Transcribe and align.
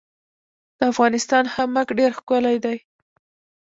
د 0.77 0.79
افغانستان 0.91 1.43
خامک 1.53 1.87
ډیر 1.99 2.11
ښکلی 2.17 2.57
دی 2.65 2.77